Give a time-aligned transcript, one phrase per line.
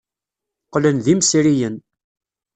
[0.65, 1.75] Qqlen d imesriyen.